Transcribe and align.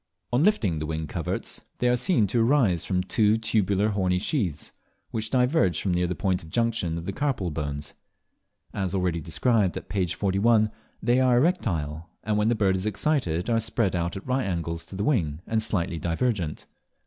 On 0.33 0.43
lifting 0.43 0.79
the 0.79 0.87
wing 0.87 1.05
coverts 1.05 1.61
they 1.77 1.87
are 1.87 1.95
seen 1.95 2.25
to 2.25 2.39
arise 2.41 2.83
from 2.85 3.03
two 3.03 3.37
tubular 3.37 3.89
horny 3.89 4.17
sheaths, 4.17 4.71
which 5.11 5.29
diverge 5.29 5.79
from 5.79 5.93
near 5.93 6.07
the 6.07 6.15
point 6.15 6.41
of 6.41 6.49
junction 6.49 6.97
of 6.97 7.05
the 7.05 7.13
carpal 7.13 7.53
bones. 7.53 7.93
As 8.73 8.95
already 8.95 9.21
described 9.21 9.77
at 9.77 9.89
p. 9.89 10.07
41, 10.07 10.71
they 11.03 11.19
are 11.19 11.37
erectile, 11.37 12.09
and 12.23 12.35
when 12.35 12.47
the 12.49 12.55
bird 12.55 12.75
is 12.75 12.87
excited 12.87 13.47
are 13.47 13.59
spread 13.59 13.95
out 13.95 14.17
at 14.17 14.25
right 14.27 14.47
angles 14.47 14.85
to 14.87 14.95
the 14.95 15.03
wing 15.03 15.39
and 15.45 15.61
slightly 15.61 15.99
divergent. 15.99 16.65